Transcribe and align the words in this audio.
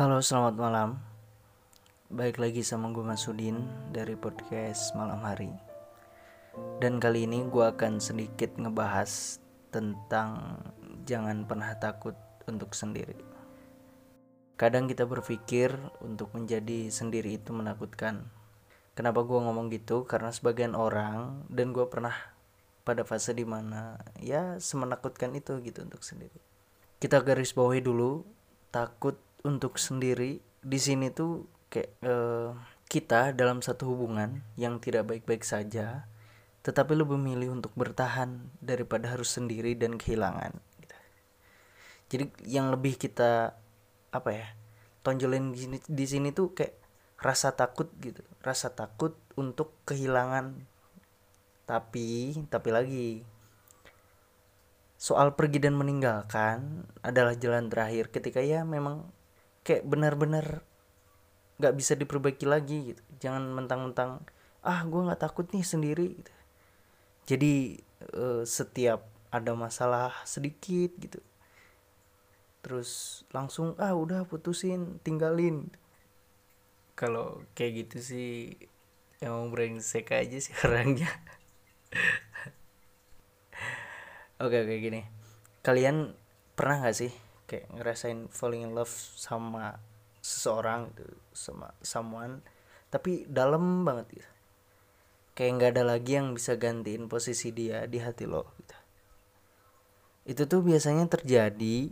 Halo, 0.00 0.24
selamat 0.24 0.56
malam. 0.56 0.96
Baik 2.08 2.40
lagi 2.40 2.64
sama 2.64 2.88
gue 2.88 3.04
Masudin 3.04 3.68
dari 3.92 4.16
podcast 4.16 4.96
Malam 4.96 5.20
Hari. 5.20 5.52
Dan 6.80 6.96
kali 6.96 7.28
ini 7.28 7.44
gue 7.44 7.60
akan 7.60 8.00
sedikit 8.00 8.56
ngebahas 8.56 9.36
tentang 9.68 10.56
jangan 11.04 11.44
pernah 11.44 11.76
takut 11.76 12.16
untuk 12.48 12.72
sendiri. 12.72 13.20
Kadang 14.56 14.88
kita 14.88 15.04
berpikir 15.04 15.76
untuk 16.00 16.32
menjadi 16.32 16.88
sendiri 16.88 17.36
itu 17.36 17.52
menakutkan. 17.52 18.24
Kenapa 18.96 19.20
gue 19.20 19.36
ngomong 19.36 19.68
gitu? 19.68 20.08
Karena 20.08 20.32
sebagian 20.32 20.80
orang 20.80 21.44
dan 21.52 21.76
gue 21.76 21.84
pernah 21.92 22.16
pada 22.88 23.04
fase 23.04 23.36
di 23.36 23.44
mana 23.44 24.00
ya 24.16 24.56
semenakutkan 24.56 25.36
itu 25.36 25.60
gitu 25.60 25.84
untuk 25.84 26.00
sendiri. 26.00 26.40
Kita 26.96 27.20
garis 27.20 27.52
bawahi 27.52 27.84
dulu 27.84 28.24
takut 28.72 29.28
untuk 29.44 29.80
sendiri 29.80 30.40
di 30.60 30.78
sini 30.78 31.08
tuh 31.12 31.48
kayak 31.72 31.90
uh, 32.04 32.52
kita 32.90 33.30
dalam 33.32 33.62
satu 33.62 33.94
hubungan 33.94 34.42
yang 34.58 34.82
tidak 34.82 35.06
baik-baik 35.06 35.46
saja 35.46 36.10
tetapi 36.60 36.92
lebih 36.92 37.16
memilih 37.16 37.56
untuk 37.56 37.72
bertahan 37.72 38.52
daripada 38.60 39.08
harus 39.08 39.32
sendiri 39.32 39.72
dan 39.72 39.96
kehilangan 39.96 40.52
gitu. 40.82 40.96
jadi 42.12 42.24
yang 42.44 42.68
lebih 42.68 43.00
kita 43.00 43.56
apa 44.10 44.30
ya 44.34 44.46
tonjolin 45.00 45.54
di 45.54 45.58
sini 45.64 45.78
di 45.80 46.04
sini 46.04 46.28
tuh 46.34 46.52
kayak 46.52 46.76
rasa 47.20 47.56
takut 47.56 47.88
gitu 48.02 48.20
rasa 48.44 48.72
takut 48.72 49.16
untuk 49.38 49.72
kehilangan 49.88 50.66
tapi 51.64 52.36
tapi 52.50 52.68
lagi 52.74 53.08
soal 55.00 55.32
pergi 55.32 55.64
dan 55.64 55.78
meninggalkan 55.80 56.84
adalah 57.00 57.32
jalan 57.32 57.72
terakhir 57.72 58.12
ketika 58.12 58.44
ya 58.44 58.68
memang 58.68 59.08
kayak 59.66 59.84
benar-benar 59.84 60.64
nggak 61.60 61.74
bisa 61.76 61.92
diperbaiki 61.96 62.46
lagi 62.48 62.94
gitu. 62.94 63.02
Jangan 63.20 63.52
mentang-mentang 63.52 64.24
ah 64.60 64.84
gue 64.84 65.00
nggak 65.00 65.20
takut 65.20 65.48
nih 65.56 65.64
sendiri 65.64 66.20
gitu. 66.20 66.32
jadi 67.24 67.80
uh, 68.12 68.42
setiap 68.44 69.08
ada 69.32 69.56
masalah 69.56 70.12
sedikit 70.28 70.92
gitu 71.00 71.20
terus 72.60 73.24
langsung 73.32 73.72
ah 73.80 73.96
udah 73.96 74.28
putusin 74.28 75.00
tinggalin. 75.00 75.72
Kalau 76.92 77.40
kayak 77.56 77.88
gitu 77.88 77.96
sih 78.04 78.28
emang 79.24 79.48
brengsek 79.48 80.12
aja 80.12 80.36
sih 80.36 80.52
orangnya. 80.68 81.08
Oke 84.36 84.60
oke 84.60 84.74
gini. 84.76 85.08
Kalian 85.64 86.12
pernah 86.52 86.84
nggak 86.84 86.96
sih 86.96 87.12
kayak 87.50 87.66
ngerasain 87.74 88.30
falling 88.30 88.62
in 88.62 88.72
love 88.78 88.94
sama 89.18 89.82
seseorang 90.22 90.94
gitu 90.94 91.18
sama 91.34 91.74
someone. 91.82 92.46
Tapi 92.94 93.26
dalam 93.26 93.82
banget 93.82 94.22
gitu. 94.22 94.30
Kayak 95.34 95.50
nggak 95.58 95.70
ada 95.74 95.84
lagi 95.98 96.14
yang 96.14 96.30
bisa 96.30 96.54
gantiin 96.54 97.10
posisi 97.10 97.50
dia 97.50 97.90
di 97.90 97.98
hati 97.98 98.30
lo 98.30 98.46
gitu. 98.62 98.76
Itu 100.30 100.42
tuh 100.46 100.62
biasanya 100.62 101.10
terjadi 101.10 101.90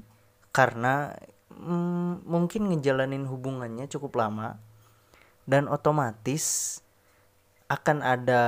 karena 0.54 1.18
mm, 1.50 2.22
mungkin 2.22 2.70
ngejalanin 2.70 3.26
hubungannya 3.26 3.90
cukup 3.90 4.14
lama 4.14 4.62
dan 5.48 5.66
otomatis 5.66 6.78
akan 7.66 8.04
ada 8.04 8.42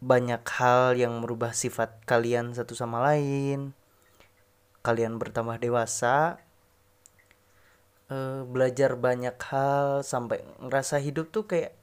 banyak 0.00 0.40
hal 0.56 0.96
yang 0.96 1.20
merubah 1.20 1.52
sifat 1.52 2.00
kalian 2.08 2.56
satu 2.56 2.72
sama 2.72 3.04
lain 3.04 3.76
kalian 4.80 5.20
bertambah 5.20 5.60
dewasa 5.60 6.40
uh, 8.08 8.42
belajar 8.48 8.96
banyak 8.96 9.36
hal 9.36 10.00
sampai 10.00 10.42
ngerasa 10.60 11.00
hidup 11.00 11.28
tuh 11.32 11.44
kayak 11.48 11.76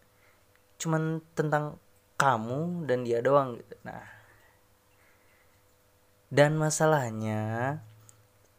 cuman 0.77 1.21
tentang 1.33 1.81
kamu 2.17 2.85
dan 2.89 3.05
dia 3.05 3.21
doang 3.21 3.57
gitu. 3.57 3.75
Nah 3.85 4.17
dan 6.27 6.59
masalahnya 6.59 7.79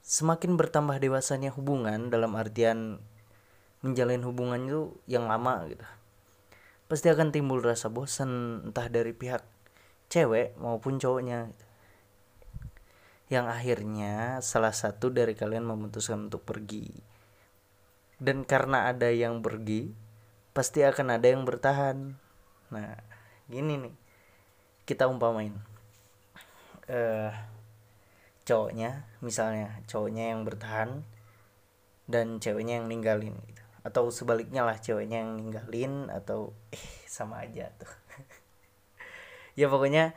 semakin 0.00 0.56
bertambah 0.56 0.97
dewasanya 0.97 1.53
hubungan 1.53 2.09
dalam 2.09 2.32
artian 2.32 2.97
menjalin 3.84 4.25
hubungan 4.25 4.60
itu 4.65 4.81
yang 5.05 5.28
lama 5.28 5.69
gitu 5.69 5.84
pasti 6.88 7.12
akan 7.12 7.28
timbul 7.28 7.60
rasa 7.60 7.93
bosan 7.93 8.65
entah 8.72 8.88
dari 8.88 9.12
pihak 9.12 9.44
cewek 10.09 10.56
maupun 10.56 10.97
cowoknya 10.97 11.53
gitu 11.53 11.68
yang 13.28 13.44
akhirnya 13.44 14.41
salah 14.41 14.72
satu 14.72 15.12
dari 15.12 15.37
kalian 15.37 15.69
memutuskan 15.69 16.33
untuk 16.33 16.49
pergi. 16.49 16.89
Dan 18.16 18.49
karena 18.49 18.89
ada 18.89 19.12
yang 19.12 19.44
pergi, 19.44 19.93
pasti 20.56 20.81
akan 20.83 21.21
ada 21.21 21.28
yang 21.28 21.44
bertahan. 21.44 22.17
Nah, 22.72 22.97
gini 23.47 23.77
nih. 23.78 23.94
Kita 24.88 25.05
umpamain. 25.06 25.53
Uh, 26.88 27.28
cowoknya, 28.49 29.05
misalnya 29.21 29.77
cowoknya 29.84 30.33
yang 30.33 30.49
bertahan 30.49 31.05
dan 32.09 32.41
ceweknya 32.41 32.81
yang 32.81 32.88
ninggalin 32.88 33.37
gitu. 33.44 33.62
Atau 33.84 34.09
sebaliknya 34.09 34.65
lah 34.65 34.81
ceweknya 34.81 35.21
yang 35.21 35.37
ninggalin 35.37 36.09
atau 36.09 36.56
eh 36.72 36.87
sama 37.05 37.44
aja 37.44 37.69
tuh. 37.77 37.93
ya 39.61 39.69
pokoknya 39.69 40.17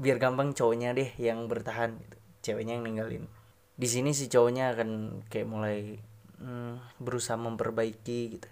biar 0.00 0.16
gampang 0.16 0.56
cowoknya 0.56 0.96
deh 0.96 1.12
yang 1.20 1.44
bertahan 1.44 1.92
gitu. 2.00 2.16
ceweknya 2.40 2.80
yang 2.80 2.88
ninggalin. 2.88 3.28
Di 3.76 3.84
sini 3.84 4.16
si 4.16 4.32
cowoknya 4.32 4.72
akan 4.72 4.90
kayak 5.28 5.44
mulai 5.44 6.00
hmm, 6.40 6.96
berusaha 6.96 7.36
memperbaiki 7.36 8.20
gitu. 8.40 8.48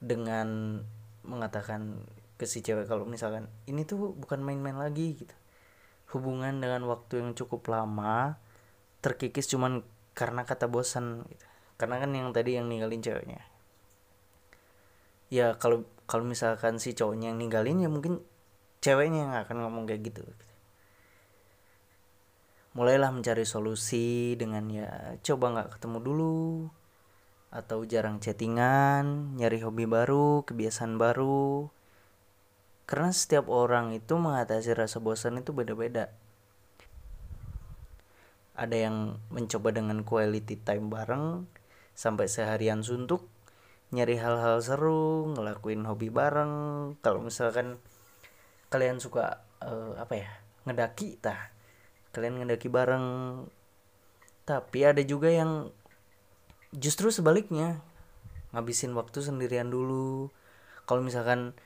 Dengan 0.00 0.80
mengatakan 1.28 2.08
ke 2.40 2.48
si 2.48 2.64
cewek 2.64 2.88
kalau 2.88 3.04
misalkan 3.04 3.52
ini 3.68 3.84
tuh 3.84 4.16
bukan 4.16 4.40
main-main 4.40 4.80
lagi 4.80 5.20
gitu. 5.20 5.36
Hubungan 6.16 6.56
dengan 6.64 6.88
waktu 6.88 7.20
yang 7.20 7.36
cukup 7.36 7.68
lama 7.68 8.40
terkikis 9.04 9.52
cuman 9.52 9.84
karena 10.16 10.48
kata 10.48 10.72
bosan 10.72 11.28
gitu. 11.28 11.44
Karena 11.76 12.00
kan 12.00 12.16
yang 12.16 12.32
tadi 12.32 12.56
yang 12.56 12.72
ninggalin 12.72 13.04
ceweknya. 13.04 13.44
Ya 15.28 15.52
kalau 15.60 15.84
kalau 16.08 16.24
misalkan 16.24 16.80
si 16.80 16.96
cowoknya 16.96 17.36
yang 17.36 17.38
ninggalin 17.44 17.76
ya 17.84 17.92
mungkin 17.92 18.24
ceweknya 18.80 19.20
yang 19.28 19.34
akan 19.36 19.56
ngomong 19.68 19.84
kayak 19.84 20.08
gitu, 20.08 20.24
gitu 20.24 20.44
mulailah 22.72 23.12
mencari 23.12 23.44
solusi 23.44 24.32
dengan 24.40 24.64
ya 24.72 25.16
coba 25.20 25.52
nggak 25.56 25.70
ketemu 25.78 25.98
dulu. 26.00 26.40
Atau 27.52 27.84
jarang 27.84 28.16
chattingan 28.16 29.36
nyari 29.36 29.60
hobi 29.60 29.84
baru 29.84 30.40
kebiasaan 30.48 30.96
baru. 30.96 31.68
Karena 32.88 33.12
setiap 33.12 33.52
orang 33.52 33.92
itu 33.92 34.16
mengatasi 34.16 34.72
rasa 34.72 35.00
bosan 35.04 35.40
itu 35.40 35.52
beda-beda. 35.52 36.08
Ada 38.56 38.88
yang 38.88 39.20
mencoba 39.32 39.72
dengan 39.72 40.04
quality 40.04 40.60
time 40.60 40.92
bareng 40.92 41.48
sampai 41.92 42.28
seharian 42.28 42.80
suntuk 42.80 43.28
nyari 43.92 44.16
hal-hal 44.16 44.64
seru 44.64 45.28
ngelakuin 45.36 45.84
hobi 45.84 46.08
bareng. 46.08 46.52
Kalau 47.04 47.20
misalkan 47.20 47.76
kalian 48.72 48.96
suka 48.96 49.44
uh, 49.60 49.92
apa 50.00 50.14
ya 50.16 50.30
ngedaki 50.64 51.20
tah 51.20 51.52
kalian 52.12 52.40
ngedaki 52.44 52.68
bareng. 52.68 53.06
Tapi 54.44 54.78
ada 54.84 55.00
juga 55.02 55.32
yang 55.32 55.72
justru 56.72 57.12
sebaliknya 57.12 57.80
ngabisin 58.52 58.92
waktu 58.96 59.24
sendirian 59.24 59.68
dulu. 59.72 60.28
Kalau 60.84 61.00
misalkan 61.00 61.56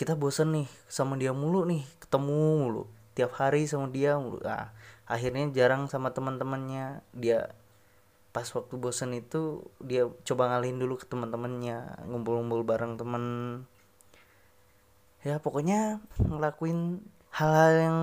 kita 0.00 0.16
bosen 0.16 0.56
nih 0.56 0.68
sama 0.88 1.20
dia 1.20 1.36
mulu 1.36 1.68
nih 1.68 1.84
ketemu 2.00 2.64
mulu 2.64 2.84
tiap 3.12 3.36
hari 3.36 3.68
sama 3.68 3.92
dia 3.92 4.16
mulu. 4.16 4.40
Nah, 4.40 4.72
akhirnya 5.04 5.52
jarang 5.52 5.90
sama 5.92 6.16
teman-temannya. 6.16 7.04
Dia 7.12 7.52
pas 8.30 8.46
waktu 8.46 8.78
bosen 8.78 9.12
itu 9.12 9.66
dia 9.82 10.06
coba 10.24 10.54
ngalihin 10.54 10.78
dulu 10.78 10.96
ke 10.96 11.04
teman-temannya 11.04 12.06
ngumpul-ngumpul 12.08 12.64
bareng 12.64 12.96
temen. 12.96 13.24
Ya 15.20 15.36
pokoknya 15.36 16.00
ngelakuin 16.16 17.04
hal-hal 17.28 17.72
yang 17.76 17.98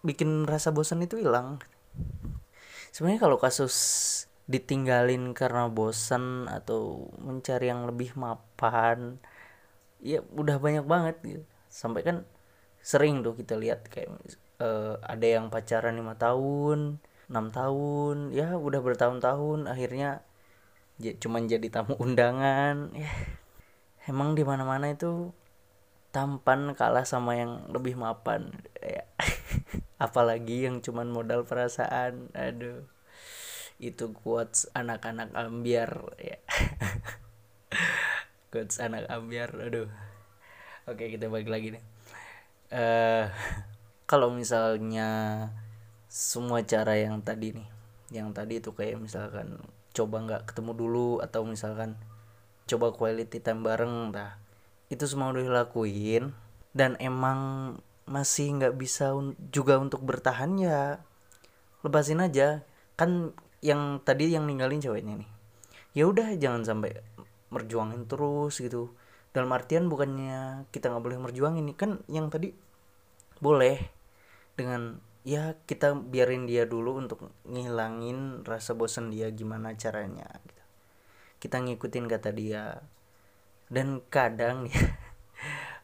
bikin 0.00 0.48
rasa 0.48 0.72
bosan 0.72 1.04
itu 1.04 1.20
hilang. 1.20 1.60
Sebenarnya 2.90 3.20
kalau 3.22 3.38
kasus 3.38 3.76
ditinggalin 4.50 5.30
karena 5.30 5.70
bosan 5.70 6.50
atau 6.50 7.06
mencari 7.22 7.70
yang 7.70 7.86
lebih 7.86 8.18
mapan 8.18 9.22
ya 10.02 10.24
udah 10.34 10.58
banyak 10.58 10.84
banget 10.88 11.16
gitu. 11.22 11.44
Sampai 11.70 12.02
kan 12.02 12.26
sering 12.82 13.22
tuh 13.22 13.36
kita 13.36 13.54
lihat 13.54 13.86
kayak 13.86 14.10
uh, 14.58 14.98
ada 15.04 15.26
yang 15.26 15.52
pacaran 15.52 15.94
lima 15.94 16.16
tahun 16.16 16.98
enam 17.30 17.46
tahun 17.54 18.34
ya 18.34 18.58
udah 18.58 18.82
bertahun-tahun 18.82 19.70
akhirnya 19.70 20.26
cuman 20.98 21.46
jadi 21.46 21.66
tamu 21.70 21.94
undangan. 22.04 22.90
Ya 22.96 23.12
emang 24.10 24.34
di 24.34 24.42
mana-mana 24.42 24.90
itu 24.90 25.30
tampan 26.10 26.74
kalah 26.74 27.06
sama 27.06 27.38
yang 27.38 27.70
lebih 27.70 27.94
mapan. 27.94 28.50
Ya 28.80 29.04
apalagi 30.00 30.64
yang 30.64 30.80
cuman 30.80 31.12
modal 31.12 31.44
perasaan. 31.44 32.32
Aduh. 32.32 32.88
Itu 33.76 34.16
quotes 34.16 34.72
anak-anak 34.72 35.36
ambiar 35.36 36.16
ya. 36.16 36.40
Quotes 38.50 38.82
anak 38.82 39.06
ambiar 39.06 39.54
aduh. 39.56 39.86
Oke 40.90 41.06
kita 41.12 41.30
balik 41.30 41.46
lagi 41.46 41.78
nih. 41.78 41.84
Uh, 42.74 43.30
kalau 44.10 44.34
misalnya 44.34 45.48
semua 46.10 46.66
cara 46.66 46.98
yang 46.98 47.22
tadi 47.22 47.54
nih 47.54 47.68
yang 48.10 48.34
tadi 48.34 48.58
itu 48.58 48.74
kayak 48.74 48.98
misalkan 48.98 49.62
coba 49.94 50.16
nggak 50.26 50.42
ketemu 50.50 50.74
dulu 50.74 51.10
atau 51.22 51.46
misalkan 51.46 51.94
coba 52.66 52.90
quality 52.90 53.38
time 53.38 53.62
bareng 53.62 54.10
dah 54.10 54.34
itu 54.90 55.06
semua 55.06 55.30
udah 55.30 55.46
dilakuin. 55.46 56.34
Dan 56.74 56.98
emang 56.98 57.78
masih 58.10 58.58
nggak 58.58 58.74
bisa 58.74 59.14
un 59.14 59.38
juga 59.54 59.78
untuk 59.78 60.02
bertahan 60.02 60.58
ya 60.58 60.98
lepasin 61.86 62.18
aja. 62.18 62.66
Kan 62.98 63.32
yang 63.62 64.02
tadi 64.02 64.34
yang 64.34 64.50
ninggalin 64.50 64.82
ceweknya 64.82 65.22
nih. 65.22 65.30
Ya 65.94 66.10
udah 66.10 66.34
jangan 66.34 66.66
sampai 66.66 66.98
merjuangin 67.54 68.10
terus 68.10 68.58
gitu. 68.58 68.92
Dalam 69.30 69.54
artian 69.54 69.86
bukannya 69.86 70.66
kita 70.74 70.90
nggak 70.90 71.04
boleh 71.06 71.18
merjuangin 71.22 71.70
nih. 71.70 71.76
Kan 71.78 72.02
yang 72.10 72.28
tadi 72.28 72.50
boleh. 73.38 73.78
Dengan 74.58 74.98
ya 75.22 75.54
kita 75.64 75.94
biarin 75.94 76.50
dia 76.50 76.66
dulu 76.66 76.98
untuk 76.98 77.30
ngilangin 77.46 78.42
rasa 78.42 78.74
bosan 78.74 79.12
dia 79.14 79.28
gimana 79.30 79.76
caranya 79.76 80.26
gitu. 80.48 80.64
kita 81.40 81.56
ngikutin 81.62 82.04
kata 82.10 82.30
dia. 82.34 82.84
Dan 83.70 84.02
kadang 84.10 84.66
ya 84.66 84.82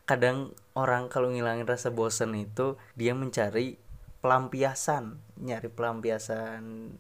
kadang 0.06 0.54
orang 0.78 1.10
kalau 1.10 1.34
ngilangin 1.34 1.66
rasa 1.66 1.90
bosan 1.90 2.32
itu 2.38 2.78
dia 2.94 3.12
mencari 3.12 3.76
pelampiasan 4.22 5.26
nyari 5.40 5.68
pelampiasan. 5.68 6.94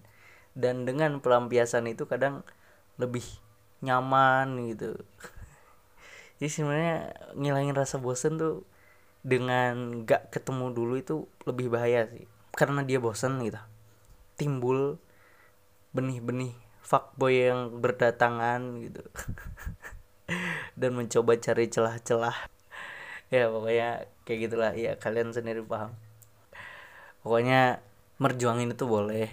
Dan 0.56 0.88
dengan 0.88 1.20
pelampiasan 1.20 1.84
itu 1.90 2.08
kadang 2.08 2.44
lebih 2.96 3.24
nyaman 3.84 4.72
gitu. 4.72 4.96
Jadi 6.40 6.50
sebenarnya 6.52 6.96
ngilangin 7.36 7.76
rasa 7.76 8.00
bosan 8.00 8.40
tuh 8.40 8.64
dengan 9.26 10.06
gak 10.06 10.32
ketemu 10.32 10.72
dulu 10.72 10.94
itu 11.00 11.14
lebih 11.44 11.72
bahaya 11.72 12.08
sih. 12.08 12.24
Karena 12.56 12.84
dia 12.86 13.02
bosan 13.02 13.42
gitu. 13.44 13.60
Timbul 14.36 14.96
benih-benih 15.92 16.52
fuckboy 16.80 17.52
yang 17.52 17.82
berdatangan 17.82 18.80
gitu. 18.86 19.02
Dan 20.80 20.96
mencoba 20.96 21.36
cari 21.36 21.68
celah-celah 21.68 22.55
ya 23.30 23.50
pokoknya 23.50 24.06
kayak 24.26 24.40
gitulah. 24.48 24.72
Ya 24.74 24.92
kalian 24.98 25.34
sendiri 25.34 25.62
paham. 25.62 25.94
Pokoknya 27.22 27.82
merjuangin 28.22 28.72
itu 28.74 28.84
boleh. 28.86 29.28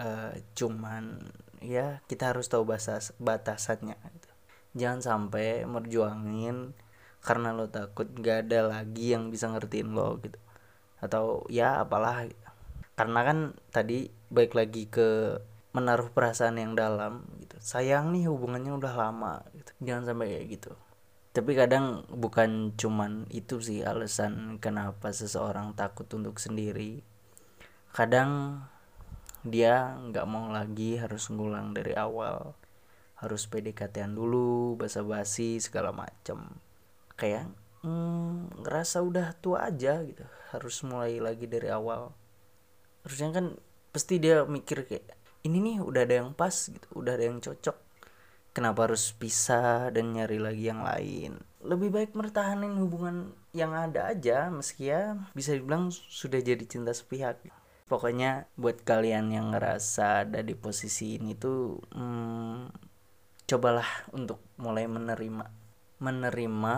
Uh, 0.00 0.32
cuman 0.56 1.20
ya 1.60 2.00
kita 2.08 2.32
harus 2.32 2.48
tahu 2.48 2.64
batas 2.64 3.12
batasannya 3.20 3.98
gitu. 4.16 4.30
jangan 4.78 5.00
sampai 5.02 5.66
merjuangin 5.68 6.72
karena 7.20 7.52
lo 7.52 7.68
takut 7.68 8.08
gak 8.16 8.48
ada 8.48 8.70
lagi 8.70 9.12
yang 9.12 9.28
bisa 9.28 9.50
ngertiin 9.52 9.92
lo 9.92 10.16
gitu. 10.24 10.38
Atau 11.04 11.44
ya 11.52 11.84
apalah 11.84 12.24
gitu. 12.28 12.48
karena 12.96 13.20
kan 13.24 13.38
tadi 13.72 14.12
baik 14.28 14.52
lagi 14.52 14.84
ke 14.88 15.40
menaruh 15.76 16.08
perasaan 16.12 16.56
yang 16.60 16.72
dalam 16.78 17.26
gitu. 17.44 17.56
Sayang 17.60 18.12
nih 18.14 18.30
hubungannya 18.30 18.72
udah 18.72 18.94
lama 18.96 19.44
gitu. 19.52 19.72
Jangan 19.84 20.14
sampai 20.14 20.26
kayak 20.38 20.46
gitu 20.56 20.72
tapi 21.30 21.54
kadang 21.54 22.02
bukan 22.10 22.74
cuman 22.74 23.30
itu 23.30 23.62
sih 23.62 23.86
alasan 23.86 24.58
kenapa 24.58 25.14
seseorang 25.14 25.78
takut 25.78 26.10
untuk 26.10 26.42
sendiri. 26.42 27.06
Kadang 27.94 28.62
dia 29.46 29.94
nggak 29.94 30.26
mau 30.26 30.50
lagi 30.50 30.98
harus 30.98 31.30
ngulang 31.30 31.70
dari 31.70 31.94
awal. 31.94 32.58
Harus 33.22 33.46
PDKT-an 33.46 34.18
dulu 34.18 34.74
basa-basi 34.74 35.62
segala 35.62 35.94
macem. 35.94 36.50
Kayak 37.14 37.46
hmm, 37.86 38.66
ngerasa 38.66 38.98
udah 38.98 39.30
tua 39.38 39.70
aja 39.70 40.02
gitu. 40.02 40.26
Harus 40.50 40.82
mulai 40.82 41.22
lagi 41.22 41.46
dari 41.46 41.70
awal. 41.70 42.10
Harusnya 43.06 43.30
kan 43.38 43.46
pasti 43.94 44.18
dia 44.18 44.42
mikir 44.42 44.82
kayak 44.82 45.06
ini 45.46 45.62
nih 45.62 45.76
udah 45.78 46.02
ada 46.02 46.14
yang 46.26 46.34
pas 46.34 46.52
gitu. 46.58 46.90
Udah 46.90 47.14
ada 47.14 47.22
yang 47.30 47.38
cocok 47.38 47.89
kenapa 48.50 48.90
harus 48.90 49.14
pisah 49.14 49.90
dan 49.94 50.14
nyari 50.14 50.38
lagi 50.42 50.70
yang 50.70 50.82
lain? 50.82 51.40
Lebih 51.60 51.90
baik 51.92 52.10
mertahanin 52.16 52.78
hubungan 52.80 53.36
yang 53.52 53.74
ada 53.76 54.10
aja 54.10 54.48
meski 54.48 54.88
ya 54.90 55.18
bisa 55.34 55.52
dibilang 55.52 55.90
sudah 55.90 56.40
jadi 56.40 56.62
cinta 56.64 56.94
sepihak. 56.94 57.42
Pokoknya 57.90 58.46
buat 58.54 58.86
kalian 58.86 59.34
yang 59.34 59.50
ngerasa 59.50 60.28
ada 60.28 60.40
di 60.46 60.54
posisi 60.54 61.18
ini 61.18 61.34
tuh 61.34 61.82
hmm, 61.90 62.70
cobalah 63.50 64.06
untuk 64.14 64.38
mulai 64.62 64.86
menerima 64.86 65.44
menerima 65.98 66.74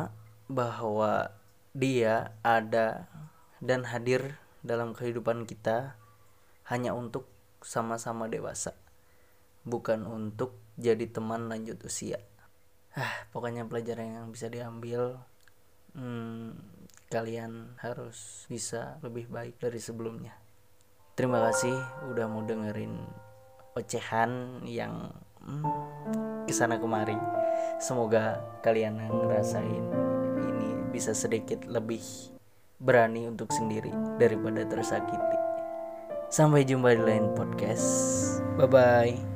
bahwa 0.48 1.30
dia 1.76 2.32
ada 2.40 3.06
dan 3.60 3.84
hadir 3.86 4.40
dalam 4.64 4.96
kehidupan 4.96 5.44
kita 5.44 6.00
hanya 6.72 6.96
untuk 6.96 7.28
sama-sama 7.60 8.26
dewasa 8.26 8.74
bukan 9.62 10.06
untuk 10.06 10.61
jadi 10.76 11.04
teman 11.08 11.48
lanjut 11.48 11.78
usia. 11.84 12.20
Ah 12.92 13.24
pokoknya 13.32 13.64
pelajaran 13.64 14.20
yang 14.20 14.28
bisa 14.28 14.52
diambil 14.52 15.16
hmm, 15.96 16.56
kalian 17.08 17.76
harus 17.80 18.48
bisa 18.48 19.00
lebih 19.04 19.28
baik 19.28 19.60
dari 19.60 19.80
sebelumnya. 19.80 20.36
Terima 21.12 21.44
kasih 21.44 21.76
udah 22.08 22.24
mau 22.28 22.40
dengerin 22.44 22.96
ocehan 23.76 24.64
yang 24.64 25.12
hmm, 25.44 25.64
ke 26.48 26.52
sana 26.52 26.80
kemari. 26.80 27.16
Semoga 27.80 28.40
kalian 28.64 28.96
ngerasain 29.08 29.84
ini 30.40 30.68
bisa 30.88 31.12
sedikit 31.12 31.68
lebih 31.68 32.00
berani 32.80 33.28
untuk 33.28 33.52
sendiri 33.52 33.92
daripada 34.16 34.64
tersakiti. 34.64 35.38
Sampai 36.32 36.64
jumpa 36.64 36.96
di 36.96 37.02
lain 37.04 37.36
podcast. 37.36 37.84
Bye 38.56 38.68
bye 38.68 39.31